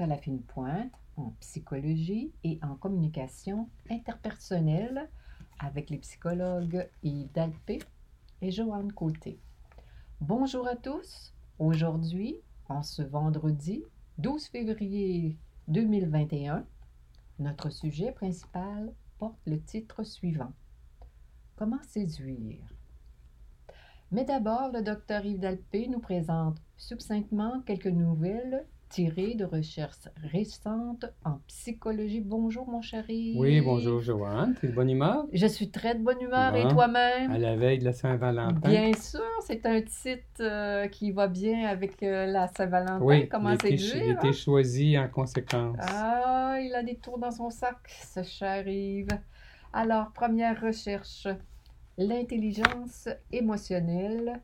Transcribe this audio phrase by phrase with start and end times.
[0.00, 5.08] à la fine pointe en psychologie et en communication interpersonnelle
[5.58, 7.78] avec les psychologues Yves Dalpé
[8.42, 9.38] et Joanne Côté.
[10.20, 11.32] Bonjour à tous.
[11.58, 12.36] Aujourd'hui,
[12.68, 13.82] en ce vendredi
[14.18, 15.38] 12 février
[15.68, 16.66] 2021,
[17.38, 20.52] notre sujet principal porte le titre suivant.
[21.56, 22.66] Comment séduire?
[24.10, 31.04] Mais d'abord, le docteur Yves Dalpé nous présente succinctement quelques nouvelles tirées de recherches récentes
[31.22, 32.22] en psychologie.
[32.22, 33.34] Bonjour, mon chéri.
[33.36, 34.54] Oui, bonjour, Joanne.
[34.58, 35.26] T'es de bonne humeur?
[35.34, 36.56] Je suis très de bonne humeur.
[36.56, 37.30] Et toi-même?
[37.30, 38.66] À la veille de la Saint-Valentin.
[38.66, 43.02] Bien sûr, c'est un titre euh, qui va bien avec euh, la Saint-Valentin.
[43.02, 44.02] Oui, Comment été- séduire?
[44.02, 44.32] il a été hein?
[44.32, 45.76] choisi en conséquence.
[45.78, 49.08] Ah, il a des tours dans son sac, ce cher Yves.
[49.74, 51.28] Alors, première recherche.
[51.98, 54.40] L'intelligence émotionnelle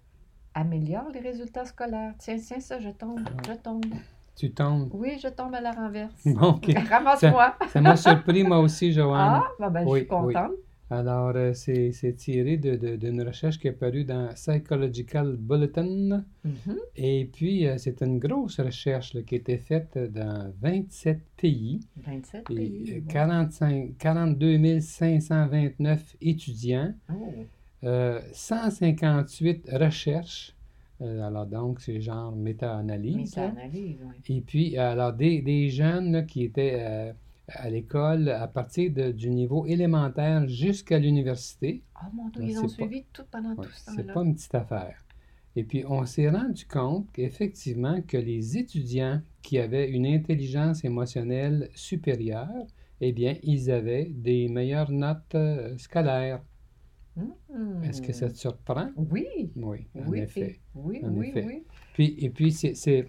[0.53, 2.13] améliore les résultats scolaires.
[2.19, 3.87] Tiens, tiens, ça, je tombe, je tombe.
[4.35, 4.89] Tu tombes.
[4.95, 6.13] Oui, je tombe à la renverse.
[6.27, 6.73] Bon, ok.
[6.91, 7.55] Ramasse-moi.
[7.69, 9.43] Ça m'a surpris, moi aussi, Joanne.
[9.43, 10.53] Ah, bon, ben, je suis contente.
[10.91, 16.23] Alors, euh, c'est tiré de- de- d'une recherche qui est parue dans Psychological Bulletin.
[16.45, 16.77] Mhm.
[16.97, 21.81] Et puis, euh, c'est une grosse recherche là, qui a été faite dans 27 pays.
[21.97, 22.85] 27 Et pays.
[22.97, 23.07] euh, bon.
[23.11, 26.93] 45, 42 529 étudiants.
[27.11, 27.15] Oh,
[27.85, 30.55] Euh, 158 recherches.
[31.03, 33.17] Euh, alors donc, c'est genre méta-analyse.
[33.17, 34.37] méta-analyse, oui.
[34.37, 37.13] Et puis, alors des, des jeunes là, qui étaient euh,
[37.49, 41.83] à l'école à partir de- du niveau élémentaire jusqu'à l'université.
[42.01, 44.03] Oh mon Dieu, Ben, ils ont c'est pas- suivi tout pendant Ouais, tout ce c'est
[44.03, 44.13] temps-là.
[44.15, 45.05] pas une petite affaire.
[45.57, 51.69] Et puis, on s'est rendu compte qu'effectivement, que les étudiants qui avaient une intelligence émotionnelle
[51.75, 52.67] supérieure,
[53.01, 56.41] eh bien, ils avaient des meilleures notes euh, scolaires.
[57.17, 57.83] Hmm.
[57.85, 58.89] Est-ce que ça te surprend?
[58.97, 60.41] Oui, Oui, en oui, effet.
[60.41, 61.45] et- oui, En oui, effet.
[61.47, 61.63] oui.
[61.95, 63.07] Puis, et puis, c'est, c'est-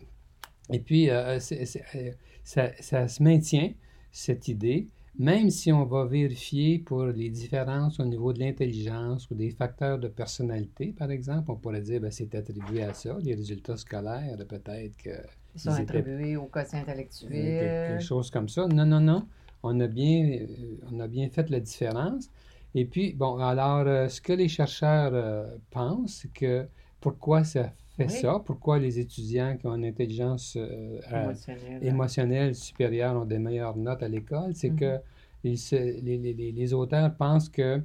[0.72, 2.12] et puis euh, c'est- c'est- euh,
[2.44, 3.72] ça, ça se maintient,
[4.12, 4.88] cette idée,
[5.18, 10.00] même si on va vérifier pour les différences au niveau de l'intelligence ou des facteurs
[10.00, 14.38] de personnalité, par exemple, on pourrait dire ben, c'est attribué à ça, les résultats scolaires,
[14.47, 15.12] peut-être que
[15.56, 17.58] Ils sont Ils attribués au quotient intellectuel.
[17.88, 18.68] quelque chose comme ça.
[18.68, 19.28] Non, non, non.
[19.62, 20.47] On a bien, euh,
[20.92, 22.30] on a bien fait la différence.
[22.76, 26.66] Et puis, bon, alors, euh, ce que les chercheurs euh, pensent, c'est que
[27.00, 28.12] pourquoi ça fait Oui.
[28.22, 31.84] ça, pourquoi les étudiants qui ont une intelligence euh, à- émotionnel.
[31.86, 35.00] émotionnelle supérieure ont des meilleures notes à l'école, c'est que
[35.44, 37.82] ils se- les, les- les- les auteurs pensent que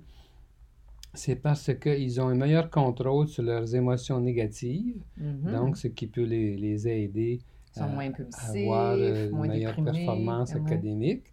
[1.14, 5.52] c'est parce qu'ils ont un meilleur contrôle sur leurs émotions négatives, Mhm.
[5.52, 7.40] donc ce qui peut les, les aider
[7.76, 9.92] à- moins à impulsifs, avoir euh, une moins meilleure déprimés.
[10.06, 11.24] performance Ah académique.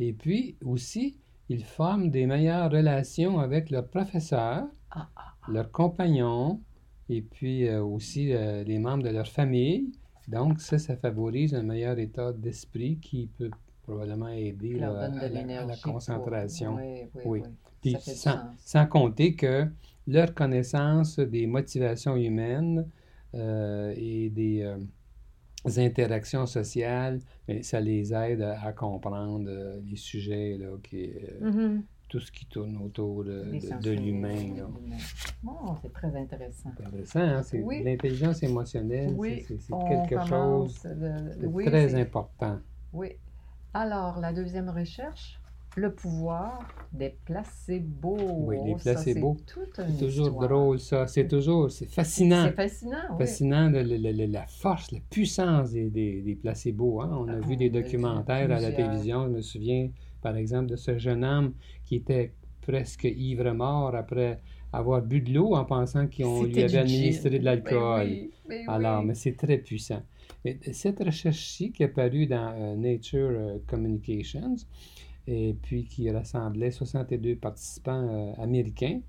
[0.00, 1.18] Et puis aussi,
[1.54, 6.60] ils forment des meilleures relations avec leurs professeurs, Ah, ah, leurs compagnons,
[7.08, 9.92] et puis euh, aussi euh, les membres de leur famille.
[10.28, 13.50] Donc ça, ça favorise un meilleur état d'esprit qui peut
[13.82, 15.80] probablement aider là, à, la, à la l'énergie.
[15.82, 16.76] pour- concentration.
[16.76, 17.42] Oui, oui, Oui.
[17.44, 17.48] oui.
[17.82, 17.96] Puis
[18.64, 19.66] sans, compter que
[20.06, 22.86] leur connaissance des motivations humaines
[23.34, 24.62] euh, et des
[25.78, 27.20] interactions sociales,
[27.62, 31.82] ça les aide à, à comprendre euh, les sujets, là, qui, euh, Mhm.
[32.08, 34.54] tout ce qui tourne autour de, Les de- de sensations, l'humain.
[35.46, 36.70] Oh, c'est très intéressant.
[36.76, 37.42] C'est intéressant, hein?
[37.64, 37.82] Oui.
[37.84, 39.56] l'intelligence émotionnelle, Oui, c'est-
[39.88, 42.58] quelque chose de oui, très important.
[42.92, 43.08] Oui.
[43.74, 45.40] Alors, la deuxième recherche,
[45.76, 48.16] le pouvoir des placebos.
[48.46, 49.36] Oui, les ça, c'est placebos.
[49.74, 50.48] C'est toujours histoire.
[50.48, 51.06] drôle, ça.
[51.06, 52.44] C'est toujours, c'est fascinant.
[52.46, 53.16] C'est fascinant, oui.
[53.18, 57.00] fascinant le- la force, la puissance des, des, des placebos.
[57.00, 57.10] hein.
[57.18, 59.24] On a Ah, vu des documentaires à la télévision.
[59.24, 59.88] Je me souviens,
[60.20, 64.40] par exemple, de ce jeune homme qui était presque ivre-mort après
[64.74, 68.06] avoir bu de l'eau en pensant qu'on lui avait administré de l'alcool.
[68.06, 69.06] Ben oui, ben Alors, oui.
[69.08, 70.02] mais c'est très puissant.
[70.72, 74.56] Cette recherche-ci qui est parue dans euh, Nature euh, Communications
[75.26, 79.00] et puis qui rassemblait 62 participants euh, américains,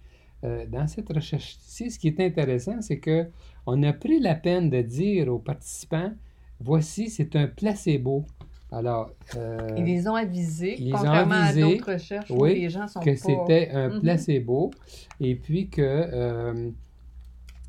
[0.44, 3.28] euh, dans cette recherche-ci, ce qui est intéressant, c'est que
[3.66, 6.12] on a pris la peine de dire aux participants,
[6.60, 8.26] voici, c'est un placebo.
[8.72, 12.42] Alors, euh, Ils les ont avisés, ils les ont contrairement avisés, à d'autres recherches où
[12.44, 13.16] oui, les gens sont que pas...
[13.16, 14.02] c'était un Mhm.
[14.02, 14.72] placebo
[15.20, 16.72] et puis que euh,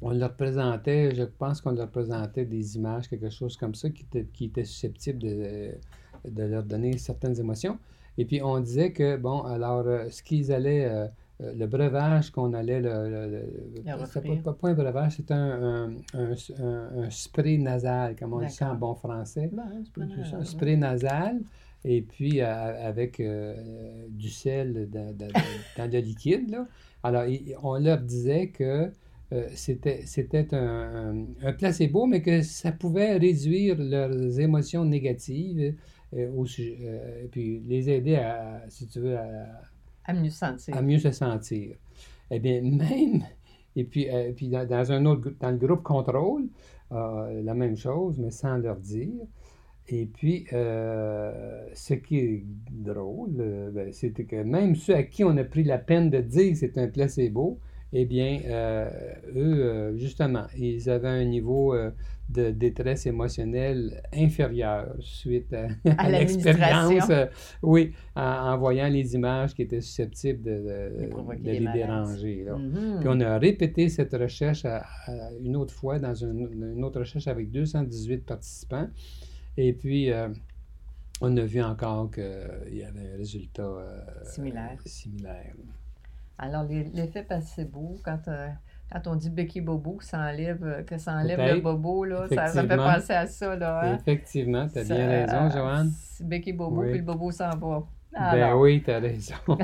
[0.00, 4.02] on leur présentait, je pense qu'on leur présentait des images, quelque chose comme ça, qui
[4.02, 5.72] était, qui était susceptible de,
[6.28, 7.78] de leur donner certaines émotions.
[8.18, 11.06] Et puis on disait que, bon, alors, euh, ce qu'ils allaient, euh,
[11.42, 12.90] euh, le breuvage qu'on allait, le,
[14.52, 18.70] pas, un breuvage, c'était un, un, un, un- un spray nasal, comme on dit ça
[18.72, 19.50] en bon français.
[19.52, 21.40] Ben, c'est C'est ça, grave, un spray nasal,
[21.84, 23.54] et puis euh, avec euh,
[24.08, 25.28] du sel dans, dans-
[25.76, 26.50] dans le liquide.
[26.50, 26.66] Là.
[27.02, 28.90] Alors, il- on leur disait que
[29.32, 35.74] euh, c'était c'était un, un, placebo, mais que ça pouvait réduire leurs émotions négatives
[36.14, 40.76] euh, au, et puis les aider à, si tu veux, à, mieux sentir.
[40.76, 41.76] À mieux se sentir.
[42.30, 43.22] Eh bien, même,
[43.76, 44.06] et puis,
[44.36, 46.48] puis dans, un autre, dans le groupe contrôle,
[46.90, 49.26] la même chose, mais sans leur dire.
[49.88, 55.24] Et puis, euh, ce qui est drôle, euh, ben, c'était que même ceux à qui
[55.24, 57.58] on a pris la peine de dire que c'est un placebo,
[57.96, 58.90] eh bien, euh,
[59.34, 61.74] eux, justement, ils avaient un niveau
[62.28, 65.54] de détresse émotionnelle inférieur suite
[65.96, 67.10] à, l'expérience.
[67.62, 71.08] oui, en, voyant les images qui étaient susceptibles de,
[71.42, 72.46] les déranger.
[72.48, 72.98] Mm-hmm.
[73.00, 74.66] Puis on a répété cette recherche
[75.42, 78.88] une autre fois dans une autre recherche avec 218 participants.
[79.56, 80.28] Et puis, euh,
[81.20, 82.24] on a vu encore qu'il
[82.72, 85.54] y avait un résultat euh, similaire.
[86.38, 88.48] Alors, l'effet placebo, quand, euh,
[88.92, 92.66] quand on dit Becky Bobo, ça enlève, que ça enlève le bobo, là, ça, ça,
[92.66, 93.54] fait penser à ça.
[93.56, 93.94] Là, hein.
[93.94, 95.92] Effectivement, tu as bien raison, Joanne.
[96.20, 97.84] Becky Bobo, puis le bobo s'en va.
[98.12, 99.34] Ben oui, tu as raison.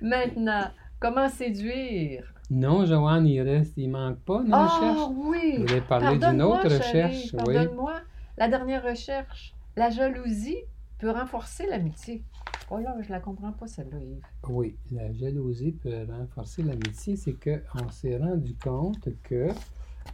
[0.00, 2.24] Maintenant, comment séduire?
[2.50, 4.96] Non, Joanne, il reste, il manque pas une recherche.
[4.98, 5.54] Ah oui!
[5.58, 7.32] Vous voulez parler d'une autre recherche.
[7.32, 7.94] Pardonne-moi.
[8.36, 10.64] La dernière recherche, la jalousie
[11.00, 12.22] peut renforcer l'amitié.
[12.70, 14.20] Oh là, je la comprends pas, celle-là, Yves.
[14.48, 17.16] Oui, la jalousie peut renforcer l'amitié.
[17.16, 19.48] C'est qu'on s'est rendu compte que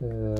[0.02, 0.34] euh,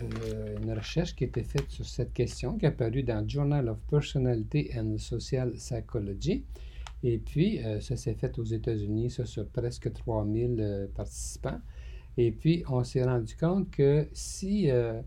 [0.00, 3.78] euh, une recherche qui été faite sur cette question, qui est apparue dans Journal of
[3.90, 6.44] Personality and Social Psychology,
[7.02, 11.58] et puis, euh, ça s'est fait aux États-Unis, ça sur presque 3000 euh, participants.
[12.16, 15.00] Et puis, on s'est rendu compte que si euh,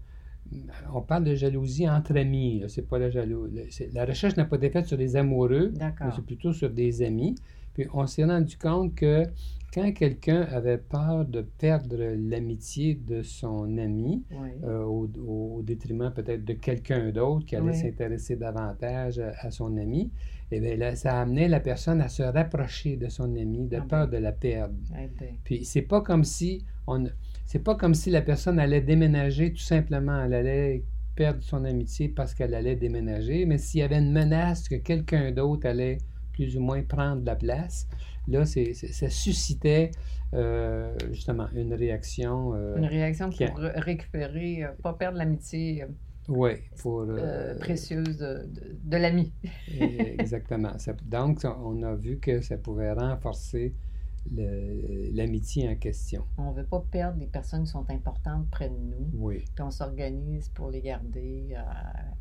[0.94, 3.90] on parle de jalousie entre amis, c'est pas la jalousie.
[3.94, 7.36] La recherche n'a pas été faite sur des amoureux, mais c'est plutôt sur des amis.
[7.74, 9.26] Puis on s'est rendu compte que
[9.74, 14.24] quand quelqu'un avait peur de perdre l'amitié de son ami,
[14.64, 20.12] au, détriment peut-être de quelqu'un d'autre qui allait s'intéresser davantage à, son ami,
[20.52, 23.86] et eh bien ça amenait la personne à se rapprocher de son ami, de ah
[23.90, 24.20] peur ben.
[24.20, 24.76] de la perdre.
[24.94, 25.36] Eh ben.
[25.44, 27.06] Puis c'est pas comme si on
[27.46, 30.84] c'est pas comme si la personne allait déménager tout simplement, elle allait
[31.16, 35.32] perdre son amitié parce qu'elle allait déménager, mais s'il y avait une menace que quelqu'un
[35.32, 36.00] d'autre allait
[36.34, 37.88] plus ou moins prendre la place,
[38.28, 39.92] là, c'est, ça suscitait
[40.34, 42.54] euh, justement une réaction.
[42.56, 45.86] Euh, une réaction pour récupérer, euh, pas perdre l'amitié
[46.28, 47.06] oui, pour...
[47.60, 48.50] Précieuse de,
[48.84, 49.32] de, l'ami.
[50.20, 50.74] exactement.
[51.06, 53.76] donc, on a vu que ça pouvait renforcer
[54.34, 56.26] l'amitié en question.
[56.38, 59.10] On ne veut pas perdre des personnes qui sont importantes près de nous.
[59.14, 59.46] Oui.
[59.54, 61.62] Puis on s'organise pour les garder euh,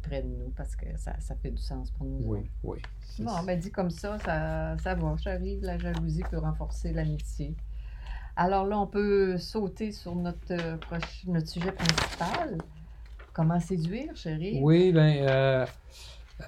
[0.02, 2.20] près de nous parce que ça, ça, fait du sens pour nous.
[2.22, 2.78] Oui, oui.
[3.20, 5.16] Bon, ben dit comme ça, ça, ça va.
[5.22, 7.54] J'arrive, la jalousie peut renforcer l'amitié.
[8.36, 10.54] Alors là, on peut sauter sur notre,
[11.26, 12.58] notre sujet principal.
[13.32, 14.60] Comment séduire, chérie?
[14.62, 15.66] Oui, bien, euh,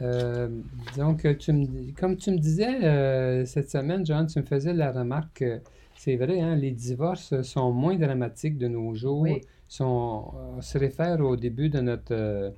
[0.02, 0.48] euh,
[0.96, 4.92] donc, tu me, comme tu me disais euh, cette semaine, John, tu me faisais la
[4.92, 5.60] remarque que
[5.94, 9.22] c'est vrai, hein, les divorces sont moins dramatiques de nos jours.
[9.22, 9.40] Oui.
[9.68, 12.54] Sont, on se réfère au début de notre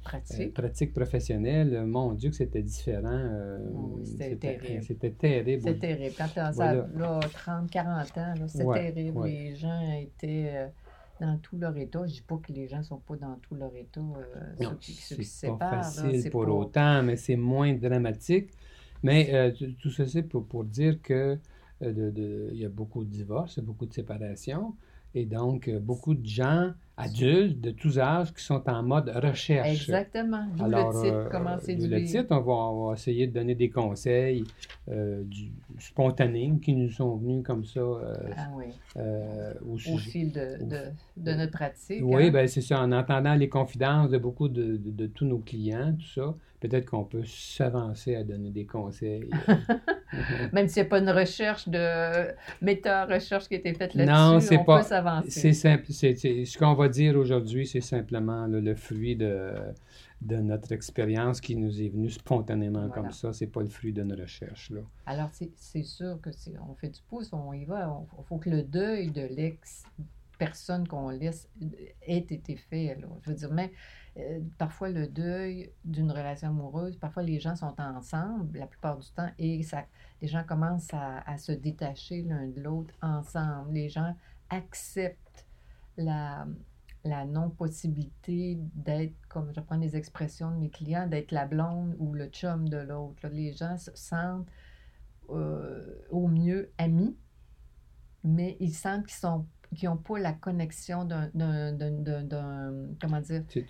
[0.53, 0.93] pratique.
[0.93, 1.87] professionnelle.
[1.87, 3.31] Mon Dieu, que c'était différent.
[3.73, 4.83] oui, c'était terrible.
[4.83, 5.63] C'était terrible.
[5.63, 6.15] C'était terrible.
[6.19, 9.25] Quand tu as 30, 40 ans, c'était terrible.
[9.25, 10.69] Les gens étaient
[11.21, 12.01] dans tout leur état.
[12.01, 14.55] Je ne dis pas que les gens ne sont pas dans tout leur état, euh,
[14.61, 15.85] non, ceux qui, se séparent.
[15.85, 18.51] facile pour autant, mais c'est moins dramatique.
[19.03, 21.39] Mais euh, tout ceci pour, pour dire que
[21.83, 24.75] euh, il y a beaucoup de divorces, beaucoup de séparations.
[25.15, 29.69] Et donc, euh, beaucoup de gens adultes de tous âges qui sont en mode recherche.
[29.69, 30.47] Exactement.
[30.57, 31.99] D'où le titre, comment séduire.
[31.99, 34.45] le titre, on va, essayer de donner des conseils
[34.91, 38.67] euh, du, spontanés qui nous sont venus comme ça euh, ah oui.
[39.67, 40.59] au, fil de,
[41.17, 42.03] de, notre pratique.
[42.03, 42.31] Oui, hein.
[42.31, 42.81] ben c'est ça.
[42.81, 47.05] En entendant les confidences de beaucoup de, de tous nos clients, tout ça, peut-être qu'on
[47.05, 49.31] peut, s'avancer à donner des conseils.
[50.53, 54.65] Même s'il n'y a pas une recherche de méta-recherche qui a été faite là-dessus, on
[54.65, 55.31] peut s'avancer.
[55.31, 55.85] C'est simple.
[55.91, 59.55] ce qu'on va dire aujourd'hui, c'est simplement le fruit de,
[60.21, 63.33] de notre expérience qui nous est venue spontanément comme ça.
[63.33, 64.71] C'est pas le fruit d'une recherche.
[64.71, 64.81] Là.
[65.07, 68.03] Alors, c'est sûr que si on fait du pouce, on y va.
[68.19, 69.85] Il faut que le deuil de l'ex
[70.39, 71.49] personne qu'on laisse
[72.03, 72.97] ait été fait.
[73.01, 73.09] Là.
[73.23, 73.73] Je veux dire, mais
[74.17, 79.09] euh, parfois le deuil d'une relation amoureuse, parfois les gens sont ensemble la plupart du
[79.11, 79.85] temps et ça,
[80.23, 83.73] les gens commencent à, se détacher l'un de l'autre ensemble.
[83.73, 84.15] Les gens
[84.49, 85.47] acceptent
[85.97, 86.47] la,
[87.05, 92.13] la non-possibilité d'être, comme je prends les expressions de mes clients, d'être la blonde ou
[92.13, 93.27] le chum de l'autre.
[93.29, 94.49] Les gens se sentent
[95.31, 97.17] euh, au mieux amis,
[98.25, 101.29] mais ils sentent qu'ils sont qui n'ont pas la connexion d'un,
[103.01, 103.67] comment dire, Tu-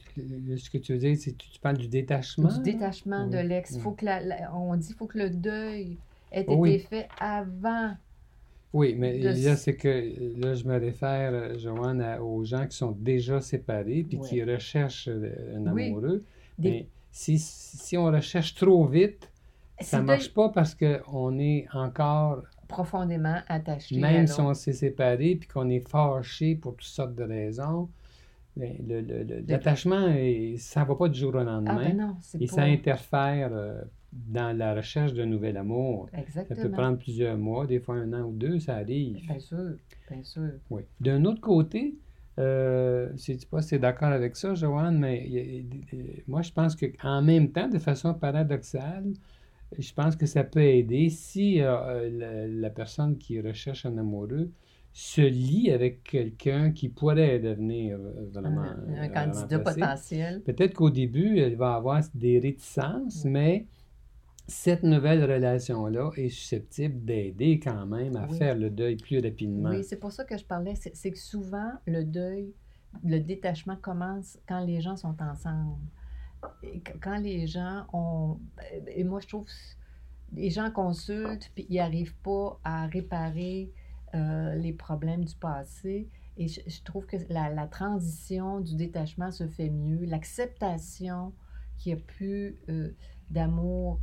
[0.56, 2.49] ce que tu veux dire, c'est que tu parles du détachement?
[2.56, 3.73] du détachement de l'ex.
[3.75, 3.80] oui.
[3.80, 5.99] Faut que la- la- on dit qu'il faut que le deuil
[6.30, 6.78] ait été Oui.
[6.78, 7.97] fait avant.
[8.72, 9.88] Oui, mais de là, c'est que
[10.40, 14.42] là, je me réfère, euh, Joanne, à- aux gens qui sont déjà séparés puis qui
[14.44, 15.84] recherchent euh, un Oui.
[15.84, 16.25] amoureux.
[16.58, 19.30] Des- Mais si, si on recherche trop vite,
[19.80, 24.50] ça ne marche pas parce qu'on est encore, profondément attaché à même si l'autre.
[24.50, 27.88] on s'est séparés puis qu'on est fâché pour toutes sortes de raisons,
[28.56, 30.08] ben, le- le- le- l'attachement,
[30.58, 32.52] ça ne va pas du jour au Ah lendemain ben non, et pas...
[32.54, 33.82] ça interfère euh,
[34.26, 36.08] dans la recherche d'un nouvel amour.
[36.10, 36.70] Ça peut Exactement.
[36.76, 39.16] prendre plusieurs mois, des fois un an ou deux, ça arrive.
[39.26, 39.76] Bien sûr,
[40.10, 40.50] bien sûr.
[40.70, 40.82] Oui.
[41.00, 41.96] D'un autre côté,
[42.38, 45.96] euh, je ne sais pas si tu es d'accord avec ça, Joanne, mais a-
[46.26, 49.12] moi, je pense qu'en même temps, de façon paradoxale,
[49.78, 53.98] je pense que ça peut aider si euh, euh, la, la personne qui recherche un
[53.98, 54.50] amoureux
[54.92, 59.80] se lie avec quelqu'un qui pourrait devenir euh, vraiment un, un euh, candidat remplacé.
[59.80, 60.42] potentiel.
[60.42, 63.30] Peut-être qu'au début, elle va avoir des réticences, Oui.
[63.30, 63.66] mais
[64.49, 68.38] cette nouvelle relation-là est susceptible d'aider quand même à Oui.
[68.38, 69.69] faire le deuil plus rapidement.
[69.71, 70.75] Oui, c'est pour ça que je parlais.
[70.75, 72.55] C'est que souvent, le deuil,
[73.05, 75.76] le détachement commence quand les gens sont ensemble.
[76.62, 78.38] Et quand les gens ont.
[78.88, 79.47] Et moi, je trouve.
[80.35, 83.71] Les gens consultent, puis ils n'arrivent pas à réparer
[84.14, 86.09] euh, les problèmes du passé.
[86.37, 90.05] Et je, je trouve que la, la transition du détachement se fait mieux.
[90.07, 91.33] L'acceptation
[91.76, 92.90] qu'il n'y a plus euh,
[93.31, 94.00] d'amour.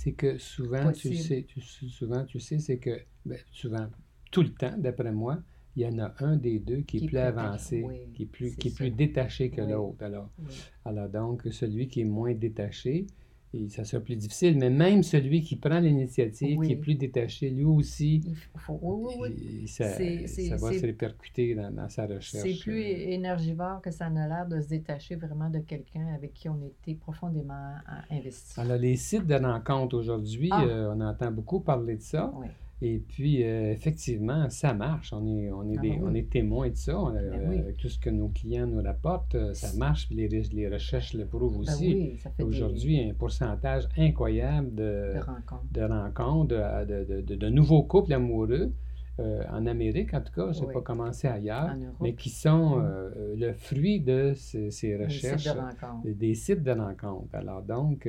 [0.00, 3.90] C'est que souvent, tu sais, tu, souvent, tu sais, c'est que, ben, souvent,
[4.30, 5.42] tout le temps, d'après moi,
[5.74, 8.22] il y en a un des deux qui est Qui est plus avancé, oui, qui
[8.22, 9.72] est plus, qui est plus détaché que Oui.
[9.72, 10.00] l'autre.
[10.04, 10.54] Alors, Oui.
[10.84, 13.08] alors, donc, celui qui est moins détaché,
[13.54, 17.48] et ça sera plus difficile, mais même celui qui prend l'initiative, qui est plus détaché,
[17.48, 18.20] lui aussi,
[18.56, 22.46] faut, oui, oui, ça, va se répercuter dans, dans sa recherche.
[22.46, 26.34] C'est plus euh, énergivore que ça n'a l'air de se détacher vraiment de quelqu'un avec
[26.34, 27.74] qui on était profondément
[28.10, 28.60] investi.
[28.60, 30.64] Alors, les sites de rencontres aujourd'hui, Ah.
[30.64, 32.32] euh, on entend beaucoup parler de ça.
[32.80, 35.12] Et puis, euh, effectivement, ça marche.
[35.12, 35.98] On est, on est, Ah des, oui.
[36.00, 36.96] on est témoins de ça.
[36.98, 37.58] On- euh, oui.
[37.58, 40.08] Avec tout ce que nos clients nous rapportent, euh, ça marche.
[40.10, 41.86] Les, les recherches le prouvent Ben aussi.
[41.94, 45.72] oui, ça fait Aujourd'hui, il y a un pourcentage incroyable de de, rencontres.
[45.72, 46.54] de rencontres,
[46.86, 48.72] de, de- nouveaux couples amoureux,
[49.20, 52.82] euh, en Amérique en tout cas, je n'ai pas commencé ailleurs, mais qui sont Mm.
[52.84, 56.06] euh, le fruit de ces, ces des sites recherches, de rencontres.
[56.06, 57.34] euh, des sites de rencontres.
[57.34, 58.06] Alors donc,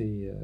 [0.00, 0.34] euh,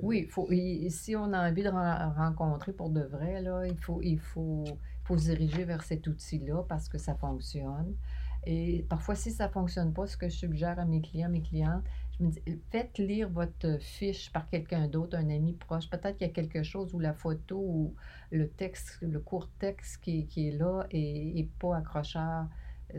[0.00, 3.76] Oui, faut, il- si on a envie de ren- rencontrer pour de vrai, là, il
[3.78, 4.64] faut, il faut,
[5.04, 7.96] faut se diriger vers cet outil-là parce que ça fonctionne.
[8.46, 11.40] Et parfois, si ça ne fonctionne pas, ce que je suggère à mes clients, mes
[11.42, 11.82] clientes,
[12.18, 15.88] je me dis, faites lire votre fiche par quelqu'un d'autre, un ami proche.
[15.88, 17.94] Peut-être qu'il y a quelque chose où la photo ou
[18.30, 22.46] le texte, le court texte qui, qui est là est, pas accrocheur.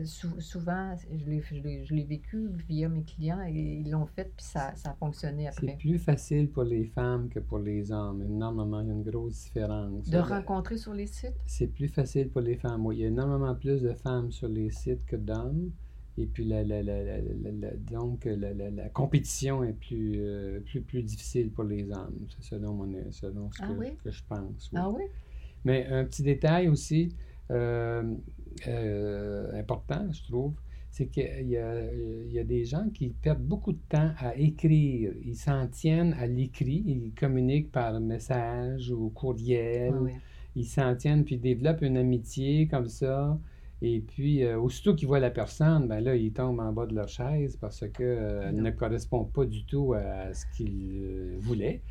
[0.04, 1.24] Sou- souvent, je
[1.94, 5.62] l'ai, vécu via mes clients et ils l'ont fait, puis ça, ça a fonctionné C'est
[5.62, 5.76] après.
[5.78, 8.22] plus facile pour les femmes que pour les hommes.
[8.22, 10.10] Énormément, il y a une grosse différence.
[10.10, 11.34] De rencontrer sur les sites?
[11.46, 12.84] C'est plus facile pour les femmes.
[12.84, 15.70] Oui, il y a énormément plus de femmes sur les sites que d'hommes.
[16.18, 20.80] Et puis, la, la- la- la- donc, la, la- la compétition est plus, euh, plus,
[20.80, 22.16] plus difficile pour les hommes.
[22.28, 23.92] C'est selon, mon, selon ce Ah que, oui?
[24.02, 24.70] que je pense.
[24.72, 24.78] oui.
[24.82, 25.02] Ah oui?
[25.64, 27.14] Mais un petit détail aussi
[27.50, 28.02] euh,
[28.68, 30.54] euh, important, je trouve,
[30.90, 31.52] c'est qu'il y
[32.32, 35.12] y a des gens qui perdent beaucoup de temps à écrire.
[35.24, 39.92] Ils s'en tiennent à l'écrit, ils communiquent par message ou courriel.
[39.94, 40.12] Ah oui.
[40.54, 43.38] Ils s'en tiennent puis développent une amitié comme ça.
[43.82, 46.94] Et puis, euh, aussitôt qu'ils voient la personne, ben là, ils tombent en bas de
[46.94, 48.62] leur chaise parce qu'elle Non.
[48.62, 51.82] ne correspond pas du tout à ce qu'ils euh, voulaient.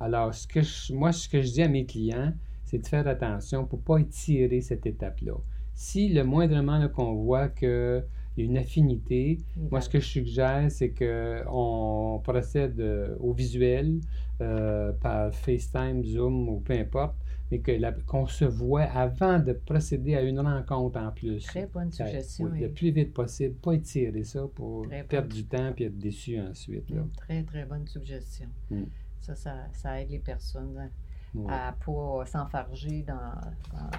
[0.00, 2.34] Alors, ce que je- moi, ce que je dis à mes clients,
[2.66, 5.32] c'est de faire attention pour ne pas étirer cette étape-là.
[5.80, 8.04] Si le moindrement qu'on voit qu'il
[8.36, 9.38] y a une affinité,
[9.70, 14.00] moi, ce que je suggère, c'est qu'on procède euh, au visuel
[14.42, 17.16] euh, par FaceTime, Zoom ou peu importe,
[17.50, 17.62] mais
[18.06, 21.46] qu'on se voit avant de procéder à une rencontre en plus.
[21.46, 22.50] Très bonne suggestion.
[22.52, 25.36] oui, et le plus vite possible, pas étirer ça pour Très perdre bonne.
[25.38, 26.90] du temps puis être déçu ensuite.
[26.90, 27.06] Là.
[27.16, 28.48] très, très bonne suggestion.
[28.70, 28.82] Mm.
[29.22, 30.90] Ça, ça, ça aide les personnes hein,
[31.32, 31.46] Ouais.
[31.48, 33.14] à ne pas s'enfarger dans,
[33.72, 33.90] dans,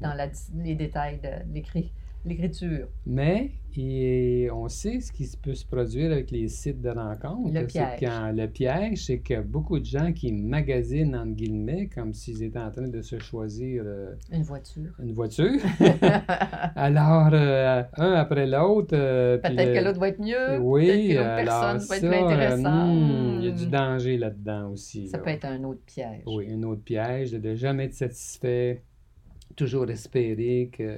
[0.00, 0.28] dans la-
[0.62, 1.92] les détails de l'écrit-
[2.26, 2.88] l'écriture.
[3.06, 7.52] Mais et on sait ce qui peut se produire avec les sites de rencontres.
[7.52, 7.98] Le piège.
[8.00, 12.58] quand- le piège, c'est que beaucoup de gens qui magasinent, entre guillemets, comme s'ils étaient
[12.60, 14.92] en train de se choisir euh, Une voiture.
[15.02, 15.58] une voiture.
[16.76, 18.94] Alors, euh, un après l'autre.
[18.94, 20.58] euh, Peut-être que l'autre va être mieux.
[20.60, 22.96] Oui, que alors personne va être ça, plus euh, intéressante.
[22.96, 25.08] hmm, il y a du danger là-dedans aussi.
[25.08, 25.22] Ça là.
[25.24, 26.22] peut être un autre piège.
[26.26, 28.82] Oui, un autre piège de, de jamais être satisfait,
[29.54, 30.96] toujours espérer que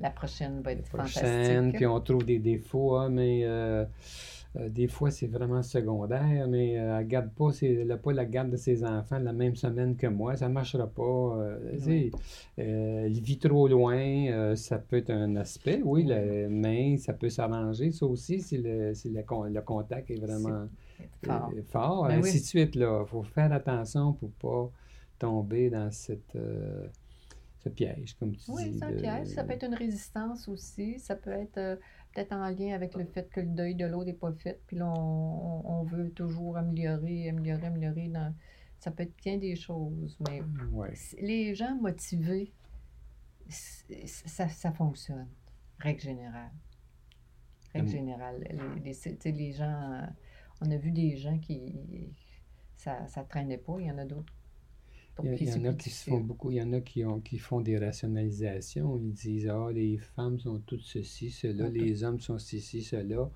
[0.00, 1.22] La prochaine va la être prochaine,
[1.54, 1.76] fantastique.
[1.76, 3.84] puis on trouve des défauts, hein, mais euh,
[4.56, 8.12] euh, des fois c'est vraiment secondaire, mais euh, elle garde pas, ses- elle a pas
[8.12, 11.02] la garde de ses enfants la même semaine que moi, ça marchera pas.
[11.02, 12.10] euh, Oui.
[12.58, 17.92] elle vit trop loin, ça peut être un aspect, oui, le- mais ça peut s'arranger,
[17.92, 20.66] ça aussi, si le, si le, con- le contact est vraiment
[21.24, 21.50] Fort.
[21.70, 22.40] fort, Ben ainsi oui.
[22.40, 23.02] de suite, là.
[23.04, 24.70] Il faut faire attention pour pas
[25.18, 26.36] tomber dans cette,
[27.62, 28.78] ce piège, comme tu Oui, dis.
[28.78, 29.28] c'est un de- piège.
[29.28, 30.98] Ça peut être une résistance aussi.
[30.98, 31.76] Ça peut être euh,
[32.12, 34.60] peut-être en lien avec le fait que le deuil de l'autre n'est pas fait.
[34.66, 38.08] Puis là, on, veut toujours améliorer, améliorer, améliorer.
[38.08, 38.34] Dans...
[38.78, 40.18] Ça peut être bien des choses.
[40.28, 40.42] Mais
[40.72, 40.92] Ouais.
[41.20, 42.52] les gens motivés,
[43.48, 45.28] ça, ça fonctionne.
[45.78, 46.50] Règle générale.
[47.74, 47.92] Règle Hum.
[47.92, 48.44] générale.
[48.84, 50.02] Les, les, les gens,
[50.60, 52.12] on a vu des gens qui.
[52.74, 53.76] Ça ne traînait pas.
[53.78, 54.32] Il y en a d'autres.
[55.22, 57.38] Il y, en a qui se font beaucoup, il y en a qui, ont, qui
[57.38, 58.96] font des rationalisations.
[58.96, 63.28] Ils disent, ah, les femmes sont toutes ceci, cela, les hommes sont ceci, cela.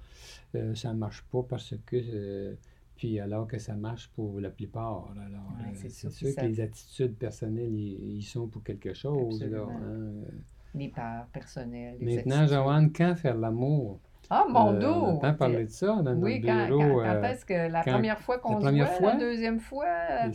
[0.55, 1.97] Euh, ça ne marche pas parce que.
[1.97, 2.55] euh,
[2.97, 5.13] puis alors que ça marche pour la plupart.
[5.13, 9.43] Alors, Ouais, euh, c'est sûr que ça- les attitudes personnelles, ils, sont pour quelque chose.
[9.45, 10.13] Là, hein.
[10.75, 11.97] Les peurs personnelles.
[12.01, 12.47] les Maintenant.
[12.47, 14.01] Joanne, quand faire l'amour?
[14.29, 14.87] Ah, mon Euh, dos!
[14.89, 16.79] on entend parler de ça dans Oui, notre bureau.
[16.81, 19.13] quand- quand euh, est-ce que la quand- première fois qu'on se voit, fois?
[19.13, 20.33] la deuxième fois, la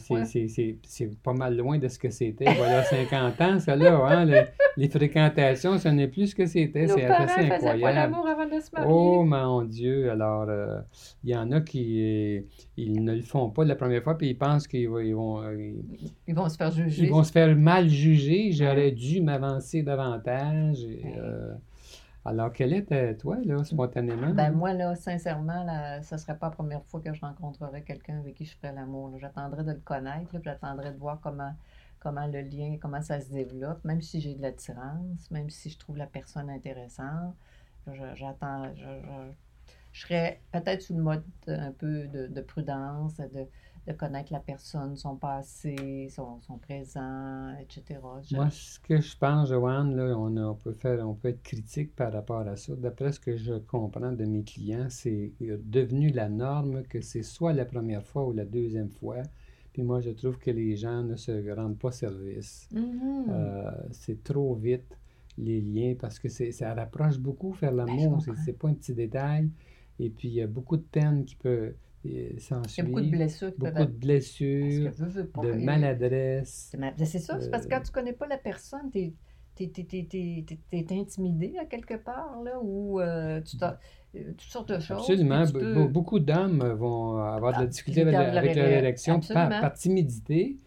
[0.84, 3.96] c'est- pas mal loin de ce que c'était voilà 50 ans, ça là.
[4.08, 4.44] Hein, le-
[4.78, 6.88] les fréquentations, ce n'est plus ce que c'était.
[6.88, 7.84] C'est assez faisaient pas incroyable.
[8.14, 8.90] l'amour avant de se marier.
[8.92, 10.10] Oh mon Dieu!
[10.12, 10.80] Alors, euh,
[11.24, 12.42] il y en a qui euh,
[12.78, 15.42] ils ne le font pas la première fois, puis ils pensent qu'ils vont, ils vont,
[15.42, 17.04] euh, ils- Ils vont se faire juger.
[17.04, 18.52] ils vont se faire mal juger.
[18.54, 20.84] J'aurais dû m'avancer davantage.
[20.86, 21.16] et, Ouais.
[21.20, 21.54] euh,
[22.24, 24.32] alors, quel était toi, là, spontanément?
[24.32, 28.20] Ben moi, là, sincèrement, là, ce serait pas la première fois que je rencontrerais quelqu'un
[28.20, 29.12] avec qui je ferais l'amour.
[29.18, 31.54] J'attendrais de le connaître, puis j'attendrais de voir comment,
[32.00, 35.80] comment le lien, comment ça se développe, même si j'ai de l'attirance, même si je
[35.80, 37.36] trouve la personne intéressante.
[38.14, 38.72] J'attends,
[40.00, 43.46] serais peut-être sous le mode un peu de, de prudence, de,
[43.88, 48.22] de connaître la personne, son passé, son, son présent, etc.
[48.22, 51.28] Je- Moi, ce que je pense, Joanne, là, on, a- on peut faire, on peut
[51.30, 52.74] être critique par rapport à ça.
[52.76, 57.52] D'après ce que je comprends de mes clients, c'est devenu la norme que c'est soit
[57.54, 59.18] la première fois ou la deuxième fois.
[59.74, 62.70] Puis moi, je trouve que les gens ne se rendent pas service.
[62.72, 63.28] Mhm.
[63.30, 64.98] Euh, c'est trop vite
[65.38, 68.18] les liens parce que ça rapproche beaucoup faire Ben, je l'amour.
[68.26, 68.34] comprends.
[68.36, 69.50] c'est pas un petit détail.
[70.02, 72.40] Et puis, il y a beaucoup de peine qui peut euh,
[72.76, 72.86] Il y a s'ensuivre.
[72.86, 76.72] beaucoup de blessures qui peuvent beaucoup de blessures, que veux, veux pas, de maladresse.
[76.72, 79.31] C'est ma- ça, c'est parce que Euh, quand tu connais pas la personne, t'es t'es,
[79.70, 83.78] t'es, intimidé à quelque part, là, ou euh, tu t'as
[84.16, 84.98] euh, toutes sortes de choses.
[85.10, 85.44] Absolument.
[85.52, 88.74] peux- be- Beaucoup d'hommes vont avoir de la Ah, difficulté avec, la avec leur ré-
[88.80, 90.58] érection par, timidité,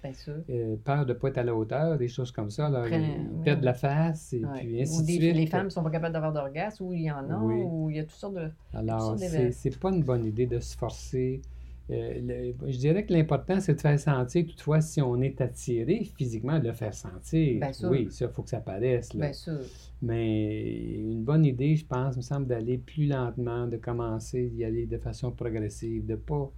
[0.51, 2.67] euh, peur de ne pas être à la hauteur, des choses comme ça.
[2.67, 5.37] Alors, Prennent- ils oui, perdent la face et puis ainsi Ou de des, suite.
[5.37, 7.63] les femmes ne sont pas capables d'avoir d'orgasme, ou il y en a, Oui.
[7.67, 8.51] ou il y a toutes sortes de.
[8.73, 11.43] Alors, c'est pas une bonne idée de se forcer.
[11.90, 16.05] Euh, le- je dirais que l'important, c'est de faire sentir, toutefois, si on est attiré
[16.16, 17.61] physiquement, de le faire sentir.
[17.61, 17.90] Bien sûr.
[17.90, 19.12] Oui, ça, il faut que ça paraisse.
[19.12, 19.27] Là.
[19.27, 19.61] Bien sûr.
[20.01, 24.87] Mais une bonne idée, je pense, me semble d'aller plus lentement, de commencer d'y aller
[24.87, 26.51] de façon progressive, de ne pas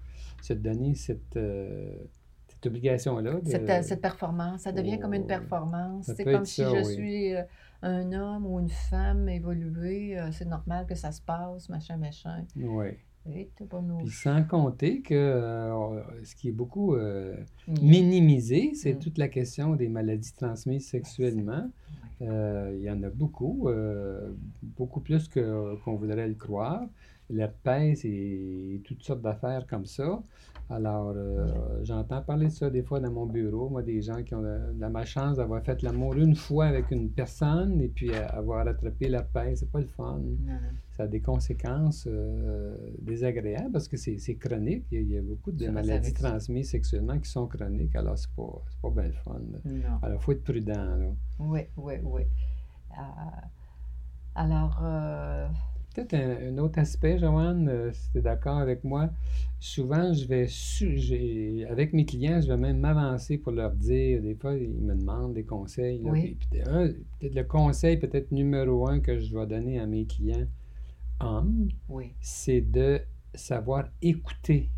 [0.42, 1.92] se donner cette, euh,
[2.46, 3.40] cette obligation-là.
[3.40, 6.10] de- Cette, euh, cette performance, ça devient comme une Oh, performance.
[6.16, 6.94] C'est comme si ça, je oui.
[6.94, 7.42] suis euh,
[7.82, 12.44] un homme ou une femme évoluée, euh, c'est normal que ça se passe, machin, machin.
[12.56, 12.90] Oui.
[13.98, 17.34] Puis sans compter que euh, ce qui est beaucoup euh,
[17.68, 18.98] Ni- minimisé, c'est Mm.
[18.98, 21.70] toute la question des maladies transmises sexuellement.
[22.22, 24.30] Euh, il y en a beaucoup, euh,
[24.62, 26.86] beaucoup plus que, qu'on voudrait le croire.
[27.28, 30.22] L'herpès et toutes sortes d'affaires comme ça.
[30.70, 31.12] Alors,
[31.82, 34.58] j'entends parler de ça des fois dans mon bureau, moi, des gens qui ont la,
[34.78, 39.58] la malchance d'avoir fait l'amour une fois avec une personne et puis avoir attrapé l'herpès.
[39.60, 40.20] C'est pas le fun.
[40.96, 44.84] Ça a des conséquences euh, désagréables parce que c'est, c'est chronique.
[44.90, 47.94] Il y, a, il y a beaucoup de Ça maladies transmises sexuellement qui sont chroniques,
[47.96, 49.40] alors c'est pas, c'est pas bien le fun.
[49.52, 49.58] là.
[50.02, 50.72] Alors, il faut être prudent.
[50.96, 51.06] Là.
[51.38, 52.22] Oui, oui, oui.
[52.92, 53.02] Euh,
[54.34, 55.46] alors, euh,
[55.94, 59.08] Peut-être un, un autre aspect, Joanne, euh, si tu es d'accord avec moi.
[59.58, 64.20] Souvent, je vais, su- j'ai- avec mes clients, je vais même m'avancer pour leur dire,
[64.20, 66.00] des fois, ils me demandent des conseils.
[66.04, 66.36] Oui.
[66.50, 70.46] peut-être le conseil, peut-être numéro un que je dois donner à mes clients
[71.20, 73.00] hommes, oui, c'est de
[73.34, 74.70] savoir écouter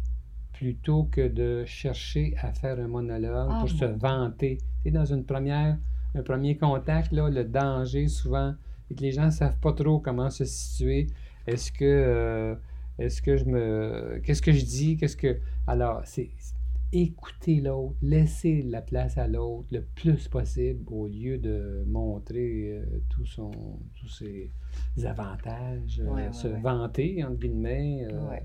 [0.52, 3.98] plutôt que de chercher à faire un monologue Ah, pour se mon Dieu.
[4.00, 4.58] vanter.
[4.86, 5.78] Dans une première,
[6.14, 8.54] un premier contact, là, le danger souvent,
[8.88, 11.06] c'est que les gens ne savent pas trop comment se situer.
[11.46, 12.54] Est-ce que, euh,
[12.98, 16.30] est-ce que je me, qu'est-ce que je dis, qu'est-ce que, alors, c'est,
[16.92, 23.02] écouter l'autre, laisser la place à l'autre le plus possible au lieu de montrer euh,
[23.10, 24.50] tout son, tous ses
[25.04, 26.60] avantages, euh, Ouais, se ouais.
[26.60, 28.04] vanter, entre guillemets.
[28.06, 28.36] euh.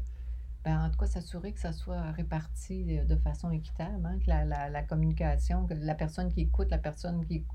[0.66, 4.30] Ben, en tout cas, s'assurer que ça soit réparti de, de façon équitable, hein, que
[4.30, 7.46] la, la- la communication, que la personne qui écoute, la personne qui,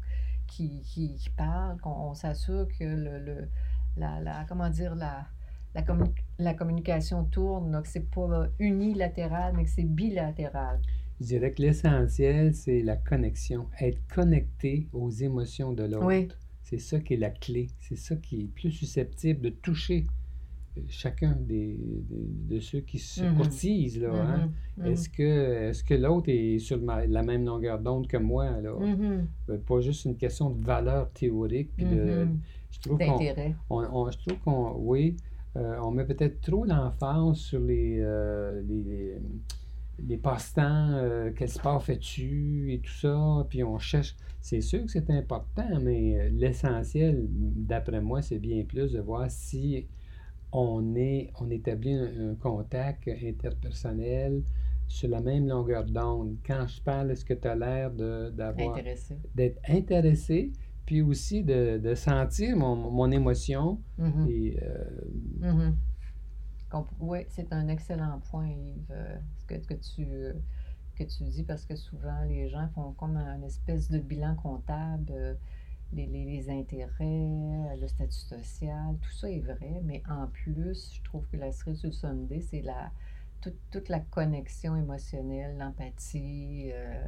[0.47, 3.49] qui, qui- qui parle, qu'on on s'assure que le, le-
[3.97, 5.27] la, la- comment dire, la,
[5.75, 5.85] la,
[6.39, 10.81] la communication tourne, que c'est pas unilatéral, mais c'est bilatéral.
[11.21, 16.07] Je dirais que l'essentiel, c'est la connexion, être connecté aux émotions de l'autre.
[16.07, 16.29] Oui.
[16.63, 17.69] C'est ça qui est la clé.
[17.79, 20.07] C'est ça qui est plus susceptible de toucher
[20.77, 21.77] euh, chacun des,
[22.09, 23.37] des- de ceux qui se Mhm.
[23.37, 24.01] courtisent.
[24.01, 24.51] Là, hein.
[24.77, 28.61] Mhm, Est-ce que, est-ce que l'autre est sur ma- la même longueur d'onde que moi?
[28.61, 28.77] Là?
[29.49, 31.71] Euh, Pas juste une question de valeur théorique.
[31.75, 32.29] Puis de,
[32.71, 33.19] je trouve qu'on,
[34.11, 35.17] je trouve qu'on, oui,
[35.83, 39.19] on met peut-être trop l'emphase sur les, euh, les, les,
[40.07, 44.17] les passe-temps, euh, quel sport fais-tu et tout ça, puis on cherche.
[44.41, 49.31] C'est sûr que c'est important, mais euh, l'essentiel, d'après moi, c'est bien plus de voir
[49.31, 49.87] si
[50.53, 54.43] on, est, on établit un, un contact interpersonnel
[54.87, 56.37] sur la même longueur d'onde.
[56.47, 59.17] Quand je parle, est-ce que tu as l'air de- d'avoir Intéressé.
[59.35, 60.53] d'être intéressé,
[60.89, 63.79] puis aussi de, de sentir mon, mon émotion.
[63.99, 64.27] Mhm.
[64.27, 64.85] Et, euh,
[65.43, 65.77] Mhm.
[66.99, 70.33] Oui, c'est un excellent point, Yves, euh, ce que, que tu, euh,
[70.97, 75.13] que tu dis, parce que souvent les gens font comme un espèce de bilan comptable,
[75.13, 75.35] euh,
[75.93, 81.03] les, les- les intérêts, le statut social, tout ça est vrai, mais en plus, je
[81.05, 82.91] trouve que la cerise sur le Sunday, c'est la,
[83.43, 87.07] toute, toute la connexion émotionnelle, l'empathie, euh,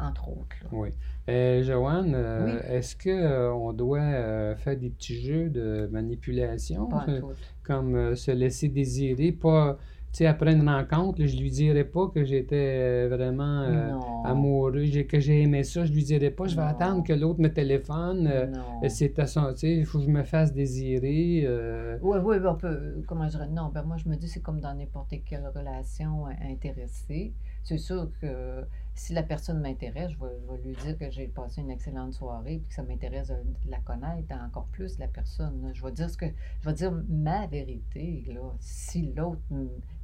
[0.00, 0.56] entre autres.
[0.62, 0.68] là.
[0.72, 0.88] oui.
[1.28, 2.52] Euh, Joanne, euh, Oui.
[2.70, 7.20] est-ce qu'on doit euh, faire des petits jeux de manipulation, euh,
[7.62, 9.76] comme euh, se laisser désirer, pas,
[10.10, 13.92] tu sais, après une rencontre, là, je lui dirais pas que j'étais vraiment euh,
[14.24, 16.68] amoureux, que j'ai aimé ça, je lui dirais pas, je vais Non.
[16.68, 18.46] attendre que l'autre me téléphone, euh,
[18.88, 21.42] c'est à son, tu sais, il faut que je me fasse désirer.
[21.44, 24.40] euh, Oui, oui, on peut, comment je dirais, non, ben moi je me dis c'est
[24.40, 27.34] comme dans n'importe quelle relation euh, intéressée.
[27.64, 28.64] C'est sûr que
[28.98, 32.12] si la personne m'intéresse, je vais, je vais lui dire que j'ai passé une excellente
[32.14, 33.36] soirée puis que ça m'intéresse de,
[33.68, 35.62] la connaître encore plus, la personne.
[35.62, 35.72] là.
[35.72, 36.26] Je vais dire ce que
[36.60, 38.54] je vais dire ma vérité, là.
[38.60, 39.40] Si l'autre,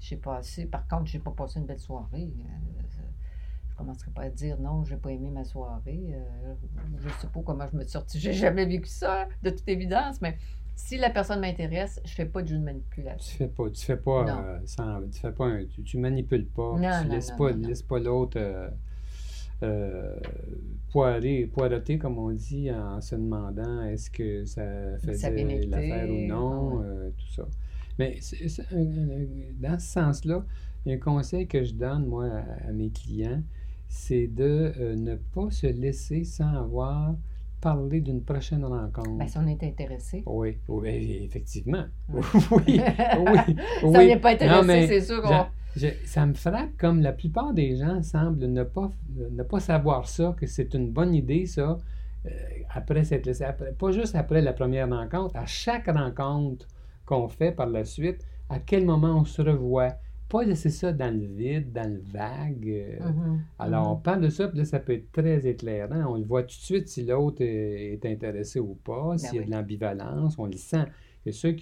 [0.00, 2.32] j'ai passé, par contre, j'ai pas passé une belle soirée.
[2.38, 2.82] euh,
[3.68, 6.14] je commencerai pas à dire non, j'ai pas aimé ma soirée.
[6.14, 6.54] euh,
[6.98, 8.20] je sais pas comment je me suis sortie.
[8.20, 10.38] J'ai jamais vécu ça, de toute évidence, mais
[10.76, 13.38] si la personne m'intéresse, je fais pas de jeu de Tu manipulation.
[13.38, 16.76] fais pas, tu fais pas, euh, sans- tu fais pas, un- tu, tu manipules pas,
[16.78, 17.52] Non, tu non, laisses non, pas,
[17.88, 18.70] pas l'autre euh,
[19.64, 20.16] euh,
[20.90, 24.62] poirer, poireauter, comme on dit, en se demandant est-ce que ça
[24.98, 25.30] faisait
[25.66, 26.84] l'affaire ou non, ah ouais.
[26.86, 27.48] euh, tout ça.
[27.98, 28.64] Mais c'est- c'est
[29.60, 30.44] dans ce sens-là,
[30.84, 33.42] il y a un conseil que je donne, moi, à, à mes clients,
[33.88, 37.14] c'est de euh, ne pas se laisser sans avoir
[37.60, 39.10] parlé d'une prochaine rencontre.
[39.18, 40.22] Ben, si on est intéressé.
[40.26, 41.84] Oui, oui, effectivement.
[42.12, 42.22] Oui,
[42.66, 42.76] oui,
[43.78, 45.46] si on n'est pas intéressé, Non, mais c'est sûr qu'on.
[45.76, 48.90] Je- ça me frappe comme la plupart des gens semblent ne pas,
[49.30, 51.78] ne pas savoir ça, que c'est une bonne idée, ça,
[52.26, 52.30] euh,
[52.72, 56.66] après laissé, après- pas juste après la première rencontre, à chaque rencontre
[57.06, 59.94] qu'on fait par la suite, à quel moment on se revoit.
[60.26, 62.66] Pas laisser ça dans le vide, dans le vague.
[62.66, 64.02] euh, Mhm, alors, on mhm.
[64.02, 66.12] parle de ça, puis là, ça peut être très éclairant.
[66.12, 69.28] On le voit tout de suite si l'autre est, est intéressé ou pas, s'il y
[69.28, 69.46] a Ben oui.
[69.46, 70.86] de l'ambivalence, on le sent.
[71.24, 71.54] C'est sûr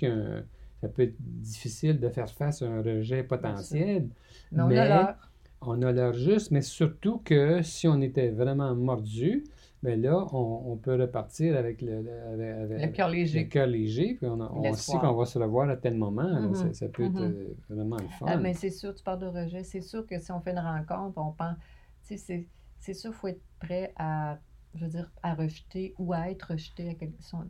[0.83, 4.09] ça peut être difficile de faire face à un rejet potentiel,
[4.53, 5.33] Mais on mais a l'heure.
[5.63, 9.45] on a l'heure juste, mais surtout que si on était vraiment mordu,
[9.83, 13.49] ben là, on, on peut repartir avec le, avec- avec- Le cœur le léger.
[13.49, 16.29] cœur léger, puis on, a- on sait qu'on va se revoir à tel moment.
[16.41, 17.23] Mhm, ça, ça peut être mhm.
[17.23, 18.27] euh, vraiment le fun.
[18.29, 19.63] Ah, mais c'est sûr, tu parles de rejet.
[19.65, 21.57] C'est sûr que si on fait une rencontre, on pense.
[22.01, 24.39] C'est sûr qu'il faut être prêt à,
[24.75, 26.97] je veux dire, à rejeter ou à être rejeté.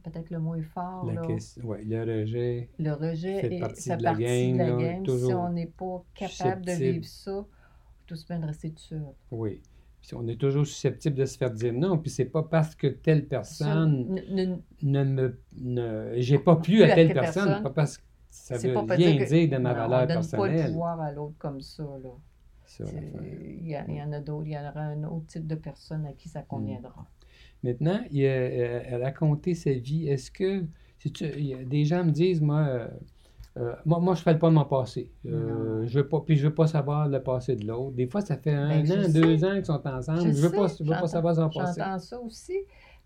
[0.02, 1.04] Peut-être le mot est fort.
[1.06, 1.26] La là.
[1.26, 4.58] question- ouais, le rejet, Le rejet fait est, partie fait de la partie game, de
[4.58, 5.06] la là, game.
[5.06, 7.44] Si on n'est pas capable de vivre ça,
[8.06, 9.02] tout se bien de rester seul.
[9.30, 9.60] Oui.
[10.00, 12.88] Puis on est toujours susceptible de se faire dire non, puis c'est pas parce que
[12.88, 15.38] telle Ça, personne ne- ne- ne me.
[15.60, 18.94] Ne, j'ai pas plu à à telle personne, personne, pas parce que ça veut pas
[18.96, 20.20] rien dire que- dire de ma non, valeur on donne pas le
[20.54, 20.66] personnelle.
[20.72, 21.84] pouvoir à l'autre comme ça.
[21.84, 22.08] Là.
[22.80, 24.46] Il y, en a d'autres.
[24.46, 27.06] Il y en aura un autre type de personne à qui ça conviendra.
[27.62, 30.08] Maintenant, il a, euh, raconté sa vie.
[30.08, 30.64] Est-ce que.
[30.98, 32.88] si tu- il y a des gens me disent, moi, euh,
[33.56, 35.10] euh, moi, moi, je ne fais pas de mon passé.
[35.26, 37.96] Euh, je veux pas, puis je ne veux pas savoir le passé de l'autre.
[37.96, 39.12] Des fois, ça fait un Ben, an, sais.
[39.12, 40.20] deux ans qu'ils sont ensemble.
[40.20, 41.80] Je ne veux, pas, je veux pas savoir son passé.
[41.80, 42.56] J'entends ça aussi.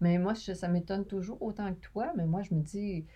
[0.00, 2.12] Mais moi, je- ça m'étonne toujours autant que toi.
[2.16, 3.06] Mais moi, je me dis,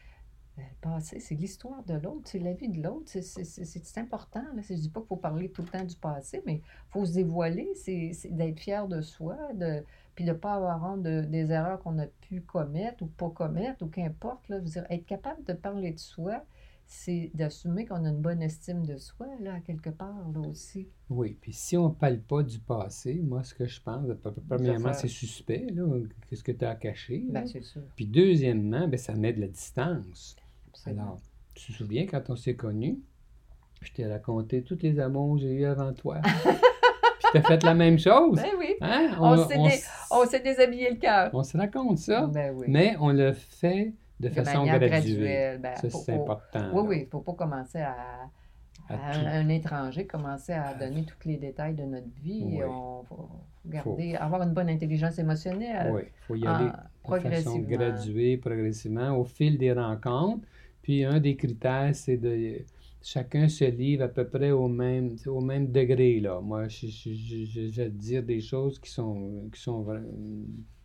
[0.62, 3.04] le passé, c'est l'histoire de l'autre, c'est la vie de l'autre.
[3.06, 4.42] C'est- C'est c'est- c'est important.
[4.54, 4.62] Là.
[4.62, 7.04] Je ne dis pas qu'il faut parler tout le temps du passé, mais il faut
[7.04, 11.02] se dévoiler, c'est c'est d'être fier de soi, de, puis de ne pas avoir honte
[11.02, 14.48] de- des erreurs qu'on a pu commettre ou pas commettre, ou qu'importe.
[14.48, 14.60] là.
[14.60, 16.44] Dire, être capable de parler de soi,
[16.92, 20.88] c'est d'assumer qu'on a une bonne estime de soi, là, à quelque part, là aussi.
[21.08, 24.04] Oui, puis si on ne parle pas du passé, moi, ce que je pense,
[24.48, 25.84] premièrement, c'est suspect, là,
[26.26, 27.42] qu'est-ce que tu as caché, là?
[27.42, 27.82] Ben, c'est sûr.
[27.94, 30.34] Puis deuxièmement, ben, ça met de la distance.
[30.86, 31.18] Alors,
[31.54, 32.98] tu te souviens, quand on s'est connus,
[33.82, 36.18] je t'ai raconté tous les amours que j'ai eus avant toi.
[36.22, 38.36] Puis t'as fait la même chose?
[38.36, 39.10] Ben oui, Hein?
[39.20, 39.56] On s'est
[40.10, 41.30] on dé- s'est déshabillé le cœur.
[41.32, 42.66] on se raconte ça, Ben oui.
[42.68, 45.58] mais on le fait de, De façon graduelle.
[45.60, 46.68] Ben, Ça, faut- c'est faut- important.
[46.72, 47.94] Oui, oui, il ne faut pas commencer à,
[48.88, 52.42] À un, étranger, commencer à donner tous les détails de notre vie.
[52.44, 52.62] Oui.
[52.64, 53.28] On faut
[53.66, 55.92] garder, avoir une bonne intelligence émotionnelle.
[55.92, 57.68] Oui, il faut y aller de façon progressivement.
[57.68, 60.46] graduée, progressivement, au fil des rencontres.
[60.82, 62.58] Puis un des critères, c'est de
[63.02, 66.20] chacun se livre à peu près au même, au même degré.
[66.20, 66.40] Là.
[66.40, 69.86] Moi, je, je, je- je- je vais te dire des choses qui sont, qui sont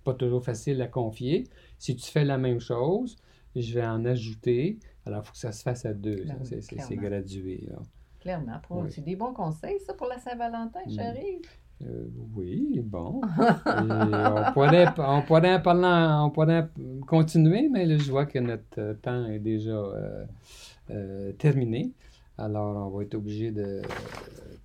[0.04, 1.46] pas toujours faciles à confier.
[1.78, 3.16] Si tu fais la même chose,
[3.56, 4.80] je vais en ajouter.
[5.06, 6.24] Alors, il faut que ça se fasse à deux.
[6.44, 6.62] C'est-
[6.96, 7.64] gradué.
[7.70, 7.78] là.
[8.20, 8.60] Clairement.
[8.70, 8.88] Oui.
[8.92, 10.92] C'est des bons conseils, ça, pour la Saint-Valentin, Mm.
[10.92, 11.42] chérie.
[11.84, 13.22] Euh, oui, bon.
[13.68, 16.68] On, pourrait, on, pourrait en parler en- on pourrait
[17.06, 20.26] continuer, mais là, je vois que notre euh, temps est déjà euh,
[20.92, 21.92] euh, terminé.
[22.38, 23.82] Alors, on va être obligé de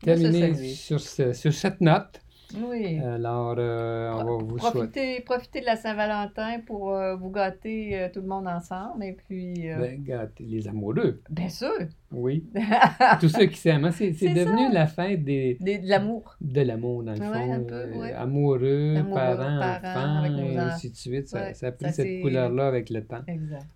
[0.02, 0.68] terminer saluer.
[0.74, 2.20] sur, ce- sur cette note.
[2.58, 2.98] Oui.
[2.98, 5.20] Alors, euh, on va vous souhaiter.
[5.20, 9.04] Profitez, de la Saint-Valentin pour euh, vous gâter euh, tout le monde ensemble.
[9.04, 11.70] Et puis, Ben, gâtez les amoureux, bien sûr,
[12.12, 12.44] oui.
[13.20, 13.84] Tous ceux qui s'aiment.
[13.84, 14.72] hein, C'est devenu ça.
[14.72, 16.36] la fête des, des- de l'amour.
[16.40, 17.52] de l'amour, dans le Ouais, fond.
[17.52, 18.12] un peu, ouais.
[18.12, 21.28] Amoureux, Amoureux, parents, enfants, et ainsi de suite.
[21.28, 23.22] Ça, Ouais, ça a pris ça, cette couleur-là avec le temps.
[23.28, 23.66] Exact.